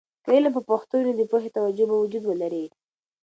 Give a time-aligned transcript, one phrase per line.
[0.23, 2.65] که علم په پښتو وي، نو د پوهې توجه به وجود ولري.